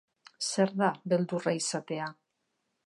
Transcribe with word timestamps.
Zer 0.53 0.71
da 0.79 0.89
beldurra 1.13 1.55
izatea? 1.59 2.11